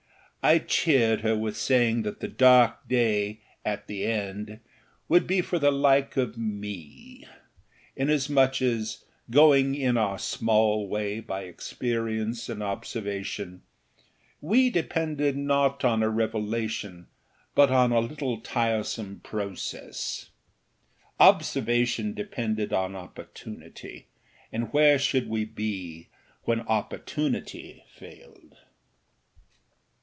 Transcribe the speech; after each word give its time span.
I 0.43 0.57
cheered 0.57 1.21
her 1.21 1.35
with 1.37 1.55
saying 1.55 2.01
that 2.01 2.19
the 2.19 2.27
dark 2.27 2.87
day, 2.87 3.41
at 3.63 3.85
the 3.85 4.05
end, 4.05 4.59
would 5.07 5.27
be 5.27 5.39
for 5.39 5.59
the 5.59 5.69
like 5.69 6.17
of 6.17 6.35
me; 6.35 7.27
inasmuch 7.95 8.59
as, 8.59 9.03
going 9.29 9.75
in 9.75 9.97
our 9.97 10.17
small 10.17 10.87
way 10.87 11.19
by 11.19 11.43
experience 11.43 12.49
and 12.49 12.63
observation, 12.63 13.61
we 14.41 14.71
depended 14.71 15.37
not 15.37 15.85
on 15.85 16.01
a 16.01 16.09
revelation, 16.09 17.05
but 17.53 17.69
on 17.69 17.91
a 17.91 17.99
little 17.99 18.41
tiresome 18.41 19.19
process. 19.19 20.31
Observation 21.19 22.15
depended 22.15 22.73
on 22.73 22.95
opportunity, 22.95 24.07
and 24.51 24.73
where 24.73 24.97
should 24.97 25.29
we 25.29 25.45
be 25.45 26.07
when 26.45 26.61
opportunity 26.61 27.83
failed? 27.93 28.57